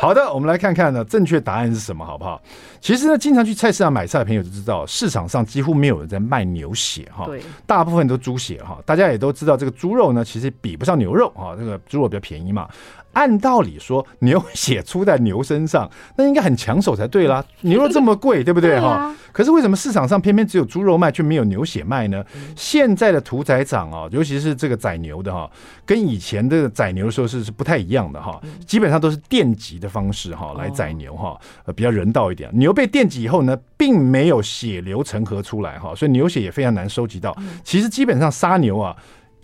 [0.00, 2.40] 好的，我们来看看呢，正确答案是什么，好不好？
[2.82, 7.26] 其实呢，经常去菜市场买菜的朋友就知道，市场上几乎没有人在卖牛血哈，
[7.66, 8.78] 大部分都猪血哈。
[8.84, 12.68] 大家也都知道，这个猪肉呢，其实比不上牛肉啊，这个猪肉比较便宜嘛。
[13.16, 17.42] 按道理说，牛血出在牛身上，那应该很抢手才对啦。
[17.62, 18.88] 牛肉这么贵，对不对 哈？
[18.88, 22.22] 啊、可是为什么市场上偏偏只有猪肉卖，却没有牛血卖呢？
[22.34, 25.50] 嗯、现在的屠宰场啊，尤其是这个宰牛的哈，
[25.86, 28.38] 跟以前的宰牛的时候是是不太一样的哈。
[28.66, 32.50] 基本上都是电击的方式哈来宰牛哈，呃比较人道一点。
[32.52, 37.34] 牛被电击以后呢，并没有血流成河出来哈，所以牛血也非常难收集到。
[37.64, 38.94] 其实基本上杀牛啊。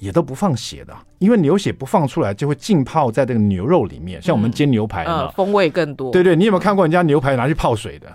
[0.03, 4.21] 也都不放血的，因为牛血不放出来就会浸泡在这个牛肉里面。
[4.21, 6.11] 像我们煎牛排风味更多。
[6.11, 8.09] 对对，你有没有看过人家牛排拿去泡水的？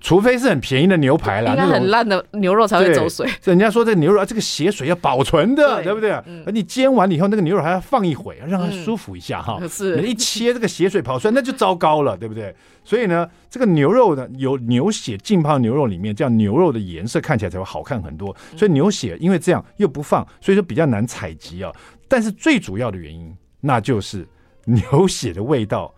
[0.00, 3.28] 除非是很便宜的牛排啦，应该很烂的牛肉才会走水。
[3.44, 6.10] 人家说这牛肉啊，这个血水要保存的，对，对不对？
[6.12, 9.58] 而、嗯、你煎完了以后，那个牛肉还要放一会，让它舒服一下哈。
[9.60, 12.54] 嗯、是，你一切这个血水跑出来，那就糟糕了，对不对？
[12.82, 18.34] 所以呢，这个牛肉呢，有牛血浸泡牛肉里面，这样牛肉的颜色看起来才会好看很多。
[18.56, 21.70] 所以牛血因为这样又不放，所以说比较难采集啊。
[22.08, 24.26] 但是最主要的原因，那就是
[24.64, 25.94] 牛血的味道。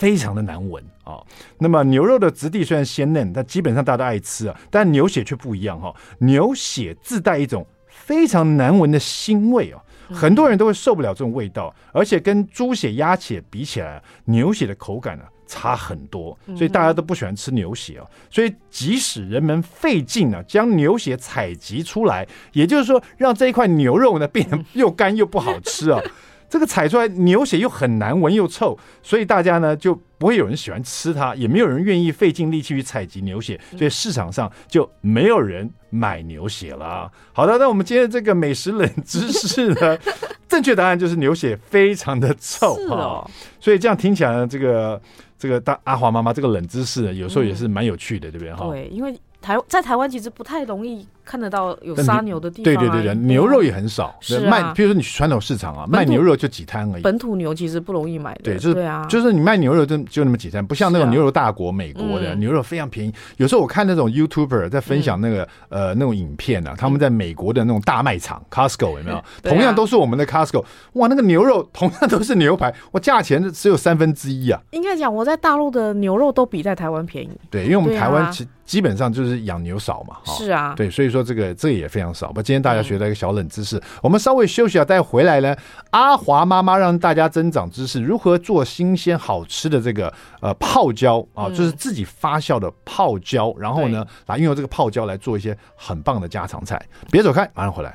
[0.00, 1.26] 非常的难闻啊、哦！
[1.58, 4.58] 那么牛肉的质地虽然鲜嫩，但基本上大家都爱吃啊。
[4.70, 9.76] 但牛血却不一样哈、哦，牛血自带一种非常难闻的腥味哦，
[10.10, 18.08] 很多人都会受不了这种味道，而且跟猪血、鸭血比起来，牛血的口感呢、啊、差很多，所以大家都不喜欢吃牛血哦。
[18.30, 26.00] 所以即使人们费劲啊将牛血采集出来，也就是说让这一块牛肉呢变得又干又不好吃啊。
[26.50, 37.10] 这个采出来牛血又很难闻又臭，所以大家呢就不会有人喜欢吃它，也没有人愿意费尽力气去采集牛血，所以市场上就没有人买牛血了。
[37.32, 39.96] 好的，那我们今天这个美食冷知识呢，
[40.48, 45.00] 正确答案就是牛血非常的臭啊、哦，所以这样听起来呢，这个
[45.38, 48.66] 这个大阿华妈妈这个冷知识呢，有时候也是蛮有趣的，对不对哈？
[48.66, 51.06] 对，因为台在台湾其实不太容易。
[51.30, 54.16] 看得到有杀牛的地方，对对对对，牛肉也很少。
[54.20, 57.02] 是卖，比如说你去传统市场啊，卖牛肉就几摊而已。
[57.02, 58.40] 本土牛其实不容易买的。
[58.42, 63.14] 对，就是对啊，就是你卖牛肉就就那么几摊，不像那种牛肉大国美国的牛肉非常便宜。
[63.36, 69.22] 有时候我看那种 YouTuber 在分享那个呃那种影片啊，他们在美国的那种大卖场 Costco 有没有？
[69.44, 70.64] 同样都是我们的 Costco，
[70.94, 74.60] 哇，那个牛肉 同样都是牛排，我，价钱只有三分之一啊。
[74.72, 77.30] 应该讲我在大陆的牛肉都比在台湾便宜。
[77.48, 80.16] 对，因为我们台湾其基本上就是养牛少嘛。
[80.24, 80.74] 是啊。
[80.76, 81.19] 对，所以说。
[81.20, 82.32] 说这个这个也非常少。
[82.32, 85.54] 不，今天大家学到一个小冷知识，嗯、我们稍微休息啊，待会回来呢。
[85.90, 96.80] 阿华妈妈让大家增长知识，如何做新鲜好吃的这个呃泡椒啊，就是自己发酵的泡椒，然后呢，来运用这个泡椒来做一些很棒的家常菜。
[97.10, 97.94] 别走开，马上回来。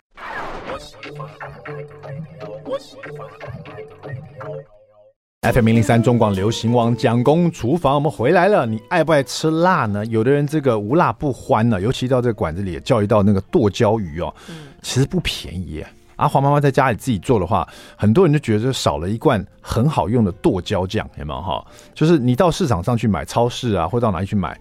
[5.53, 8.65] FM 零零三中广流行网蒋公厨房，我们回来了。
[8.65, 10.03] 你爱不爱吃辣呢？
[10.07, 14.33] 有的人这个无辣不欢呢，尤其到这个馆子里叫一道那个剁椒鱼哦，
[14.81, 15.83] 其实不便宜。
[16.15, 21.65] 阿华妈妈在家里自己做的话，很多人就觉得少了一罐很好用的剁椒酱，有没有哈？
[21.93, 24.57] 就是你到市场上去买，超市啊，或到哪里去买，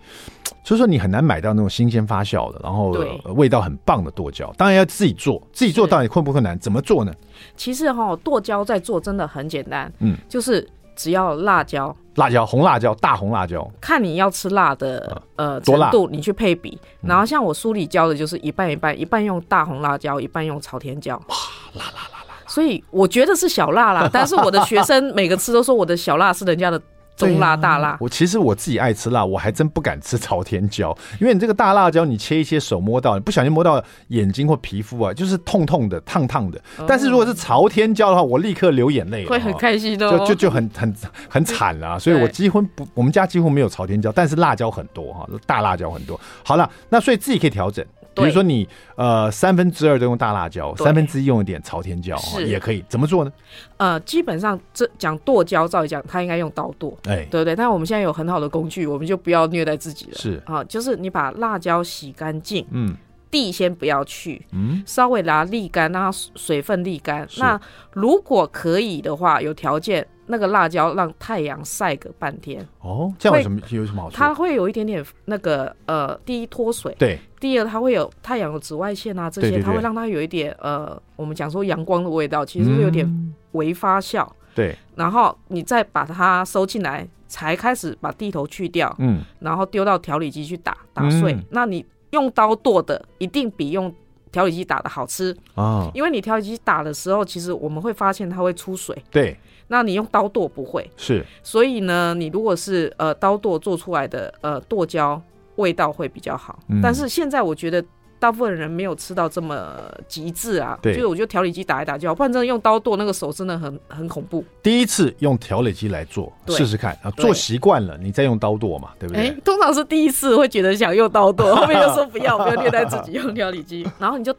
[0.65, 2.91] 所以说你很难买到那种新鲜发酵的，然后
[3.35, 4.53] 味道很棒的剁椒。
[4.57, 6.59] 当然要自己做，自己做到底困不困难？
[6.59, 7.13] 怎么做呢？
[7.57, 10.69] 其实哈，剁椒在做真的很简单，嗯，就是。
[10.95, 16.79] 只要辣椒，辣椒红辣椒，大红辣椒，看你要吃辣的呃程度，你去配比。
[17.03, 21.17] 然后像我书里教的就是一半一半，一半用大红辣椒，一半用朝天椒。
[21.29, 21.37] 哇，
[21.75, 22.35] 辣辣辣辣！
[22.47, 26.81] 所以我觉得是小辣啦，但是我的学生每个吃都说我的小辣是人家的。
[27.17, 36.61] 中辣大辣，我其实我自己爱吃辣，我还真不敢吃朝天椒， 因为你这个大辣椒，你切一切手摸到，你不小心摸到眼睛或皮肤啊，就是痛痛的、烫烫的。
[36.87, 40.95] 但是如果是朝天椒的话，我立刻流眼泪，会很开心的，就就就很很
[41.29, 41.99] 很惨了。
[42.01, 46.21] 所以我几乎不，我们家几乎没有朝天椒，但是辣椒很多哈，大辣椒很多。
[46.45, 47.85] 好了，那所以自己可以调整。
[48.23, 52.85] 比如说你呃三分之二都用大辣椒，三分之一用一点朝天椒也可以。
[52.89, 53.33] 怎么做呢？
[53.77, 57.57] 呃，基本上这讲剁椒，照理讲它应该用刀剁，哎，对不对？
[57.57, 60.17] 但我们现在有很好的工具，我们就不要虐待自己了。
[60.17, 62.97] 是啊，就是你把辣椒洗干净，嗯，
[63.31, 67.27] 蒂先不要去，嗯，稍微拿它沥干，让它水分沥干。
[67.39, 67.61] 那
[67.93, 70.07] 如果可以的话，有条件。
[70.27, 74.17] 那个辣椒让太阳晒个半天哦，这样有什么有什么好处？
[74.17, 84.75] 它会有一点点那个呃，第一脱水，对，第二它会有太阳的紫外线啊，这些它会让它有一点呃，我们讲说阳光的味道，其实会有点微发酵，对。
[84.97, 91.37] 然后你再把它收进来，才开始把地头去掉，嗯，然后丢到调理机去打打碎。
[91.51, 93.95] 那你用刀剁的一定比用
[94.33, 99.37] 调理机打的好吃啊，因为你调理机打的时候，其实我们会发现它会出水，对。
[99.69, 100.91] 那你用刀剁不会。
[100.97, 105.21] 是，所以呢，你如果是呃刀剁做出来的呃剁椒，
[105.57, 106.59] 味道会比较好。
[106.69, 107.85] 嗯、但是现在我觉得
[108.19, 109.77] 大部分人没有吃到这么
[110.09, 114.45] 极致啊，对，就是我觉得调理机打一打就好，不然真的用刀剁那个手真的很 很恐怖。
[114.63, 119.31] 第一次用调理机来做试试看啊，做习惯了你再用刀剁嘛，对不对？
[119.45, 124.35] 通常是第一次会觉得想用刀剁， 后面就说不要，不要虐待自己用调理机， 然后你就。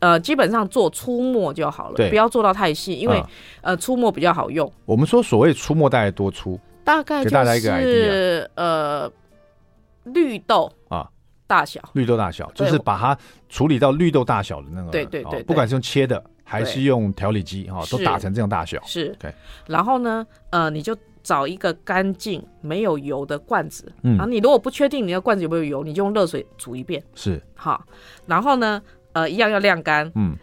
[0.00, 3.26] 呃，基本上做粗末就好了，不要做到太细，因为、嗯、
[3.62, 4.70] 呃粗末比较好用。
[4.84, 6.60] 我们说所谓粗末大概多粗？
[6.84, 9.10] 大概就是呃
[10.04, 11.08] 绿豆啊
[11.46, 13.16] 大小，绿豆大小就是把它
[13.48, 18.80] 处理到绿豆大小的那个，对对对，不管是用切的还是用调理机哈，都打成这样大小。
[18.84, 19.32] 是，对。
[19.66, 27.02] 然后呢，呃，你就找一个干净没有油的罐子，嗯，然后你如果不确定你的罐子有没有油，你就用热水煮一遍。
[27.14, 27.84] 是，好，
[28.26, 28.82] 然后呢？
[29.14, 30.10] 呃，一样要晾干。
[30.16, 30.36] 嗯，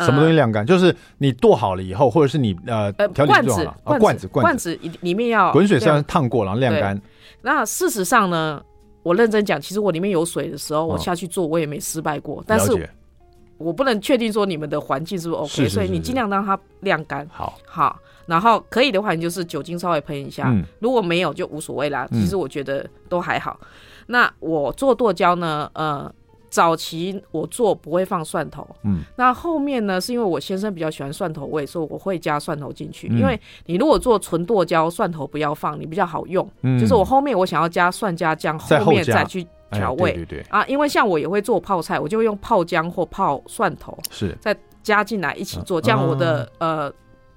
[0.00, 0.66] 什么东西晾干？
[0.66, 7.00] 就是你剁好了以后，或者是你呃，罐子，罐子，罐子里面要滚水上烫过，然后晾干。
[7.42, 8.60] 那事实上呢，
[9.06, 12.42] 我认真讲，其实我里面有水的时候，我下去做，我也没失败过。
[12.44, 12.90] 但是，
[13.56, 17.24] 我不能确定说你们的环境是不是 OK，所以你尽量让它晾干。
[17.32, 20.52] 好，好，然后可以的话，你就是酒精稍微喷一下。
[20.80, 22.08] 如果没有，就无所谓啦。
[22.10, 23.60] 其实我觉得都还好。
[24.08, 26.12] 那我做剁椒呢，呃。
[26.56, 33.08] 早期我做不会放蒜头，嗯，那后面呢，是因为我先生比较喜欢蒜头味，所以我会加蒜头进去。
[33.10, 36.48] 嗯、因为你如果做纯剁椒，蒜头不要放，你比较好用。
[36.62, 40.12] 嗯，就是我后面我想要加蒜加姜，后面再去调味。
[40.12, 46.92] 哎、对对对啊，因为像我也会做泡菜，我就会用泡姜或泡蒜头，是再加进来一起做，这样我的、啊、呃。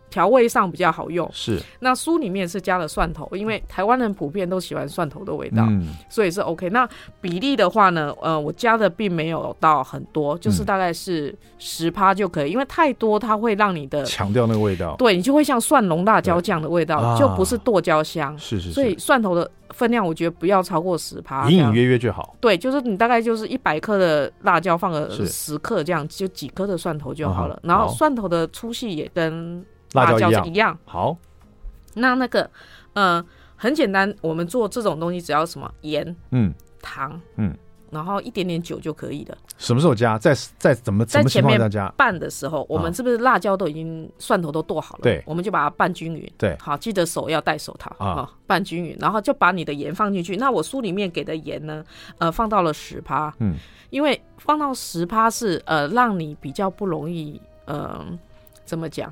[0.10, 1.60] 调味上比较好用，是。
[1.80, 6.70] 那书里面是加了蒜头，因为台湾人普遍都喜欢蒜头的味道，嗯，所以是 OK。
[6.70, 6.88] 那
[7.22, 22.36] 比例的话呢，呃，我加的并没有到很多，就是大概是十趴就可以，因为太多它会让你的强调那个味道，对你就会像蒜蓉辣椒酱的味道，就不是剁椒香，是是，所以蒜头的分量我觉得不要超过十趴，隐隐约约就好。
[22.40, 27.60] 对，就是你大概就是一百克的辣椒放个十克这样，就几颗的蒜头就好了。
[27.64, 29.64] 然后蒜头的粗细也跟
[29.94, 31.18] 辣椒是一样好，
[31.96, 32.50] 那那个，
[32.94, 33.24] 呃，
[33.56, 37.56] 很简单，我们做这种东西只要什么盐，嗯，糖，嗯，
[37.92, 39.38] 然后一点点酒就可以了。
[39.58, 40.18] 什么时候加？
[40.18, 41.60] 在在怎么在前面
[41.98, 45.02] 拌的时候，我们是不是辣椒都已经蒜头都剁好了？
[45.02, 46.32] 对，我们就把它拌均匀。
[46.38, 50.38] 对，好，记得手要戴手套啊，拌均匀，然后就把你的盐放进去。
[50.38, 51.84] 那我书里面给的盐呢，
[52.20, 53.34] 呃，放到了十趴。
[53.40, 53.56] 嗯，
[53.90, 58.06] 因为放到十趴是呃，让你比较不容易呃，
[58.64, 59.12] 怎么讲？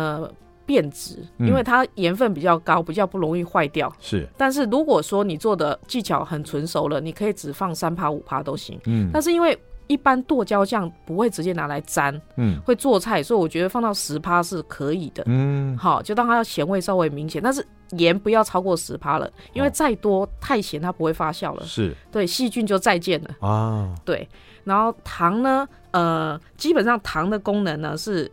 [0.00, 0.32] 呃。
[0.66, 3.92] 变质，因为它盐分比较高，比较不容易坏掉。
[3.98, 8.78] 是，但是如果说你做的技巧很纯熟了，你可以只放三趴五趴都行。
[8.86, 9.58] 嗯，但是因为
[9.88, 15.24] 一般剁椒酱不会直接拿来沾，嗯，会做菜，所以我觉得放到十趴是可以的。
[15.26, 21.64] 嗯，好，就当它咸味稍微明显，但是盐不要超过十趴了，因为再多太咸它不会发酵了。
[21.64, 23.92] 是，对，细菌就再见了啊。
[24.04, 24.28] 对，
[24.62, 28.30] 然后糖呢，呃，基本上糖的功能呢是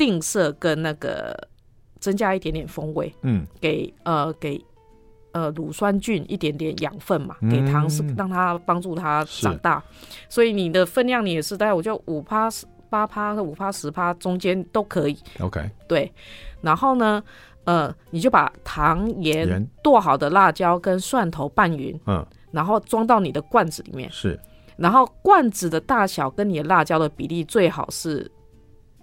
[0.00, 1.36] 定色跟那个。
[2.00, 4.58] 增加一点点风味，嗯，给呃给
[5.32, 9.84] 呃乳酸菌一点点养分嘛，给糖是让它帮助它长大，
[10.26, 12.48] 所以你的分量你也是大概我就五趴
[12.88, 16.10] 八趴和五趴十趴中间都可以，OK，对，
[16.62, 17.22] 然后呢，
[17.64, 19.68] 呃，你就把糖盐。
[19.82, 24.40] 剁好的辣椒跟蒜头拌匀，嗯，然后装到你的罐子里面，是，
[24.78, 28.32] 然后罐子的大小跟你的辣椒的比例最好是。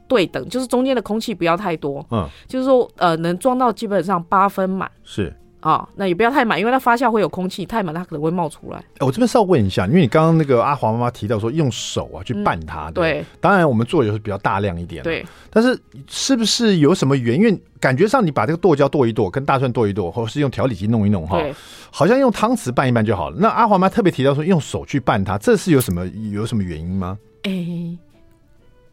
[0.08, 8.82] 对等，就是中间的空气不要太多，嗯，就是说，呃，能装到基本上八分满，是啊、哦，那也不要太满，因为它发酵会有空气，太满它可能会冒出来。
[9.00, 17.60] 我这边稍微问一下，因为你刚刚那个阿华妈妈提到说用手啊去拌它，嗯、对，对，当然我们做的是比较大量一点，对，但是是不是有什么原因？
[17.80, 21.39] 感觉上你把这个剁椒剁一剁，跟大蒜剁一剁，或者是用调理机弄一弄，哈，
[21.91, 23.36] 好像用汤匙拌一拌就好了。
[23.39, 27.17] 那阿华妈特别提到说用手去拌它，这是有什么有什么原因吗？
[27.43, 27.98] 哎、欸，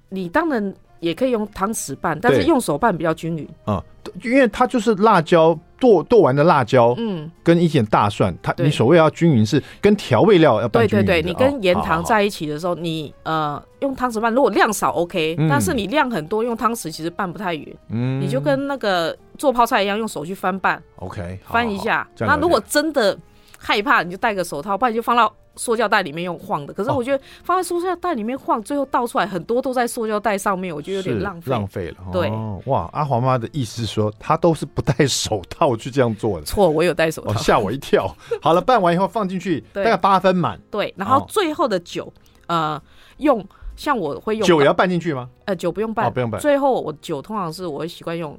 [0.08, 0.74] 你当然。
[1.04, 11.04] 也可以用汤匙拌，但是用手拌比较均匀啊、嗯，因为它就是辣椒剁剁完的辣椒，嗯，跟一点大蒜，它你所谓要均匀是跟调味料要拌均匀。
[11.04, 22.08] 对对对，你跟盐糖在一起的时候，哦、你呃用汤匙拌，如果量少 OK，、嗯、但是你量很多用汤匙其实拌不太匀，嗯，你就跟那个做泡菜一样，用手去翻拌，OK，翻一下。
[22.20, 23.16] 那如果真的
[23.58, 25.32] 害怕，你就戴个手套，不然你就放到。
[25.56, 31.96] 塑胶袋里面用晃的，可是我觉得放在塑胶袋里面晃，最后倒出来很多都在塑胶袋上面，我觉得有点浪费，浪费了。
[32.12, 32.30] 对，
[32.66, 36.44] 哇，阿华妈的意思说，她都是不戴手套去这样做的。
[36.46, 38.14] 错，我有戴手套，吓我一跳。
[38.42, 40.60] 好了，拌完以后放进去， 大概八分满。
[40.70, 42.12] 对，然后最后的酒，
[42.46, 42.80] 呃，
[43.18, 45.28] 用像我会用酒也要拌进去吗？
[45.44, 46.40] 呃，酒不用拌，不用拌。
[46.40, 48.38] 最后我酒通常是我会习惯用。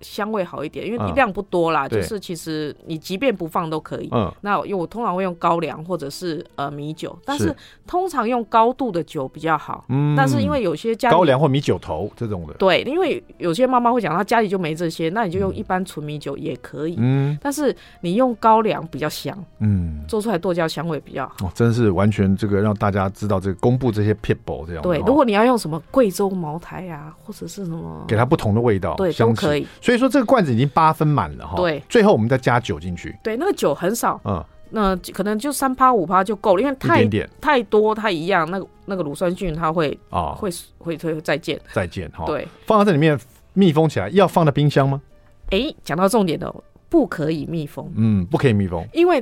[0.00, 4.08] 香味好一点，因为量不多啦，嗯、就是其实你即便不放都可以。
[4.12, 7.54] 嗯，那因为我通常会用高粱或者是呃米酒，但是
[7.86, 9.84] 通常用高度的酒比较好。
[9.88, 16.96] 嗯，但是因为有些家高粱或米酒头这种的，对，因为有些妈妈会讲她家里就没这些，那你就用一般纯米酒也可以。
[16.98, 19.36] 嗯，但是你用高粱比较香。
[19.58, 21.46] 嗯，做出来剁椒香味比较好。
[21.46, 24.82] 哦，真是完全这个让大家知道这个公布这些撇步这样。
[24.82, 29.66] 对，如果你要用什么贵州茅台啊，或者是什么，给它不同的味道，对，都可以。
[29.90, 37.04] 所以说这个罐子已经八分满了哈，对，最后我们再加酒进去，对，那个酒很少，嗯，那可能就三趴五趴就够了，因为太
[37.40, 40.48] 太多它一样，那个那个乳酸菌它会啊会
[40.78, 41.60] 会会再见。
[41.72, 43.18] 再见哈，对，放到这里面
[43.52, 45.02] 密封起来，要放在冰箱吗？
[45.50, 46.54] 哎，讲到重点的，
[46.88, 49.20] 不可以密封，嗯，不可以密封，因为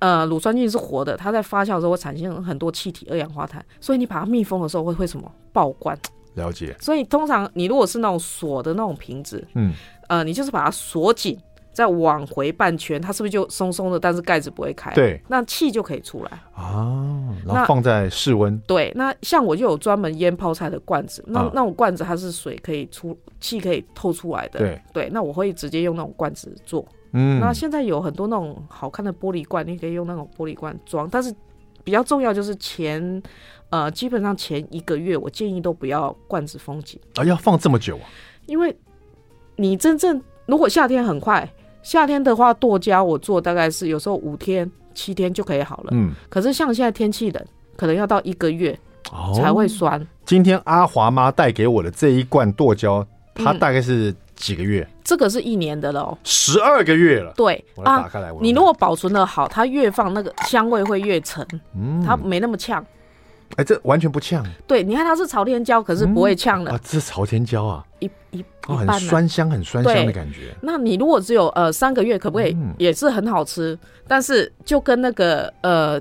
[0.00, 5.32] 呃乳酸菌是活的，它在发酵的时候会产生很多气体二氧化碳，所以你把它密封的时候会会什么？
[5.50, 5.98] 爆罐。
[6.34, 9.74] 了解，所以通常你如果是那种锁的那种瓶子，嗯，
[10.10, 11.38] 呃，你就是把它锁紧，
[11.72, 14.00] 再往回半圈，它是不是就松松的？
[14.00, 17.32] 但是盖子不会开，对，那气就可以出来啊。
[17.46, 18.92] 然后放在室温，对。
[18.96, 25.08] 那像我就有专门腌泡菜的罐子，那、啊、那种罐子它是水可以出，气可以透出来的，对对。
[25.12, 27.38] 那我会直接用那种罐子做，嗯。
[27.38, 31.32] 那现在有很多那种好看的玻璃罐，你可以用那种玻璃罐装，但是
[31.84, 33.22] 比较重要就是前。
[33.70, 38.02] 呃，基本上前一个月，我建议都不要罐子封紧啊，要放这么久啊？
[38.46, 38.76] 因为
[39.60, 41.46] 你真正如果夏天很快，
[41.82, 45.90] 夏天的话剁椒我做大概是有时候五天七天就可以好了。
[45.92, 47.44] 嗯，可是像现在天气冷，
[47.76, 48.76] 可能要到一个月
[49.34, 50.00] 才会酸。
[50.00, 54.80] 哦，今天阿华妈带给我的这一罐剁椒，它大概是几个月？
[54.80, 57.30] 嗯，这个是一年的了，十二个月了。
[57.36, 58.44] 对，我来打开来闻闻。
[58.44, 61.46] 你如果保存的好，它越放那个香味会越沉，
[61.76, 62.82] 嗯，它没那么呛。
[63.56, 64.44] 哎，这完全不呛。
[64.66, 66.70] 对，你看它是朝天椒，可是不会呛的。
[66.70, 70.54] 啊，这是朝天椒啊，一一哦，很酸香，很酸香的感觉。
[70.60, 73.76] 那你如果只有呃三个月，可不可以也是很好吃？
[74.06, 76.00] 但是就跟那个呃，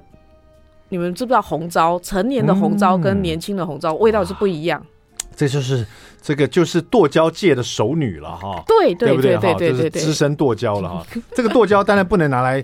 [0.89, 1.99] 你们知不知道红糟？
[1.99, 4.85] 成年的红糟跟年轻的红糟味道是不一样。
[5.35, 5.85] 这就是
[6.21, 8.63] 这个就是剁椒界的熟女了哈。
[8.67, 11.05] 对对对对对对对，资深剁椒了哈。
[11.33, 12.63] 这个剁椒当然不能拿来，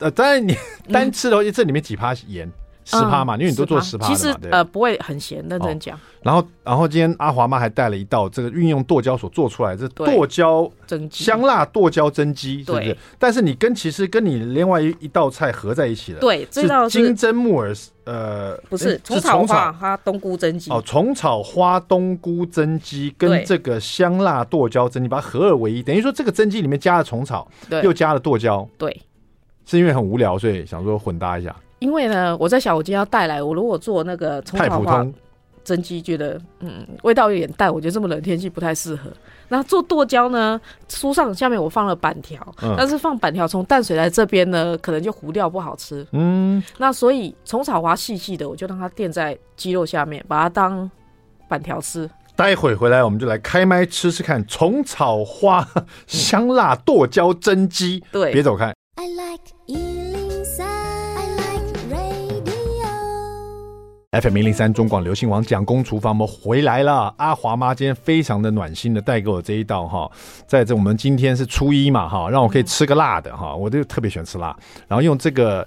[0.00, 0.54] 呃，当然你
[0.92, 2.50] 单吃的话，这里面几趴盐。
[2.90, 5.98] 十趴嘛，因为你都做十趴，其实呃不会很咸，认真讲。
[6.22, 12.96] 然后然后今天阿华妈还带了一道这个运用剁椒所做出来这剁椒蒸鸡，香辣剁椒蒸鸡，是不是？
[13.18, 17.74] 但是你跟其实跟你另外一一道菜合在一起了，对，这道是金针木耳，
[18.04, 20.70] 呃，不是虫草花花冬菇蒸鸡。
[20.70, 27.46] 哦，虫草花冬菇蒸鸡跟这个香辣剁椒蒸鸡把它合二为一，等于说这个蒸鸡里面加了虫草，
[27.82, 29.02] 又加了剁椒，对，
[29.66, 31.54] 是因为很无聊，所以想说混搭一下。
[31.78, 35.06] 因为呢，我在想，我今天要带来，我如果做那个虫草花
[35.64, 39.10] 蒸鸡，觉得嗯味道有点淡，我觉得这么冷天气不太适合。
[39.50, 46.06] 那做剁椒呢，书上下面我放了板条，嗯、但是放板条从淡水来这边呢，可能就糊掉不好吃。
[46.12, 50.90] 嗯，那所以虫草花细细的，我就让它垫在鸡肉下面，把它当
[51.48, 52.08] 板条吃。
[52.36, 55.66] 待会回来我们就来开麦吃吃看虫草花
[56.06, 58.02] 香辣剁椒蒸鸡。
[58.12, 58.72] 对，别走开。
[58.96, 59.97] I like
[64.12, 67.14] FM 零零三中广流行王蒋公厨房，我们回来了。
[67.18, 70.10] 阿华妈今天非常的暖心的带给我这一道哈，
[70.46, 74.56] 在这我们今天是初一嘛哈，让我可以吃个辣的哈，我就特别喜欢吃辣。
[74.86, 75.66] 然后用这个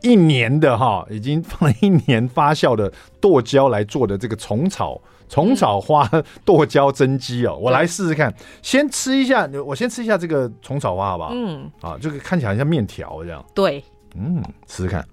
[0.00, 4.98] 一年的哈，已经放了一年发酵的剁椒来做的这个虫草
[5.28, 6.10] 虫草花
[6.46, 8.32] 剁椒蒸鸡哦，我来试试看。
[8.62, 11.30] 先吃一下，我先吃一下这个虫草花好不好？
[11.34, 13.44] 嗯，啊，这个看起来像面条这样。
[13.54, 15.06] 对，嗯，试试看。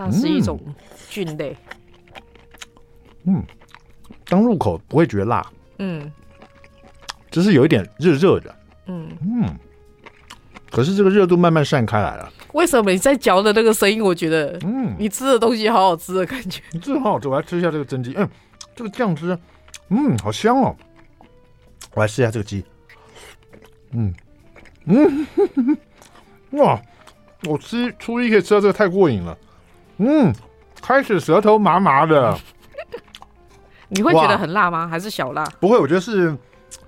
[0.00, 0.58] 它是一种
[1.10, 1.54] 菌类，
[3.24, 3.44] 嗯，
[4.24, 5.46] 刚入口不会觉得辣，
[5.76, 6.10] 嗯，
[7.30, 9.06] 只是有一点热热的，嗯。
[9.20, 9.54] 嗯，
[10.70, 12.32] 可是这个热度慢慢散开来了。
[12.54, 16.62] 为什么你在嚼的那个声音，我觉得，嗯，你吃的东西好好吃的感觉。
[16.72, 18.26] 你真的好好吃，我来吃一下这个蒸鸡，嗯，
[18.74, 19.38] 这个酱汁，
[19.90, 20.74] 嗯，好香哦。
[21.92, 22.64] 我来试一下这个鸡，
[23.90, 24.14] 嗯。
[24.86, 25.26] 嗯，
[26.56, 26.80] 哇，
[27.44, 29.36] 我吃初一可以吃到这个太过瘾了。
[30.02, 30.34] 嗯，
[30.80, 32.34] 开始舌头麻麻的，
[33.88, 34.88] 你会觉得很辣吗？
[34.88, 35.44] 还是小辣？
[35.60, 36.34] 不会，我觉得是，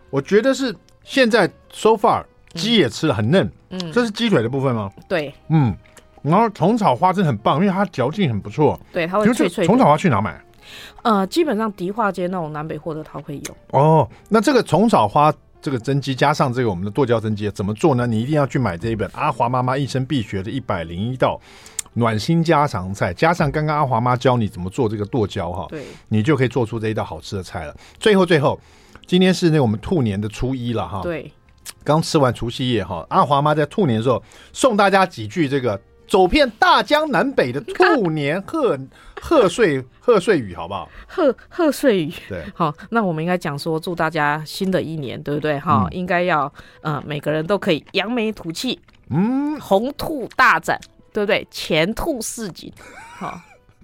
[0.08, 4.90] 我觉得是现在 so far 鸡也吃了很嫩，嗯，这是鸡腿的部分吗？
[5.06, 5.76] 对，嗯，
[6.22, 9.66] 然后虫草花真的很棒，因为它嚼劲很不错，对，它会脆脆。
[9.66, 10.42] 虫草花去哪买？
[11.02, 13.78] 呃，基本上迪化街那种南北货的它会有。
[13.78, 18.06] 哦，那这个虫草花这个蒸鸡加上这个我们的剁椒蒸鸡怎么做呢？
[18.06, 21.38] 你一定要去买这一本阿华妈妈一生必学的一百零一道。
[21.94, 27.76] 暖心家常菜，加上刚刚阿华妈教你怎么做这个剁椒哈，对，你就可以做出这一道好吃的菜了。
[27.98, 28.58] 最后最后，
[29.06, 31.30] 今天是那我们兔年的初一了哈，对，
[31.84, 34.22] 刚吃完除夕夜哈，阿华妈在兔年的时候
[34.52, 35.78] 送大家几句这个
[36.08, 38.78] 走遍大江南北的兔年贺
[39.20, 40.88] 贺岁 贺岁语，好不好？
[41.06, 45.60] 贺贺岁语，对，好，那我们应该讲说祝大家新的一年，对不对？
[45.60, 48.80] 哈、嗯，应该要呃每个人都可以扬眉吐气，
[49.10, 50.80] 嗯，红兔大展。
[51.12, 51.46] 对不对？
[51.50, 52.72] 前兔似锦，
[53.16, 53.40] 好，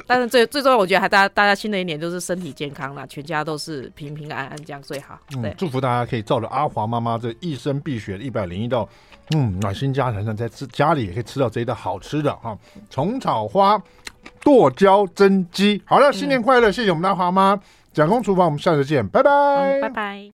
[0.07, 5.19] 但是最最重要，我觉得还大家大家新的一年就是身体健康啦，全家都是平平安安这样最好。
[5.43, 8.89] 对、嗯，祝福大家可以照着阿华妈妈这一生必学的一百零一道，
[9.35, 12.57] 嗯，暖心家常菜，在吃家里也可以吃到这一道好吃的哈，
[12.89, 13.81] 虫草花
[14.41, 15.83] 剁椒蒸鸡。
[15.85, 16.71] 好了，新年快乐！
[16.71, 17.59] 嗯、谢谢我们的阿华妈，
[17.93, 20.27] 蒋公厨房，我们下次见，拜拜，拜拜。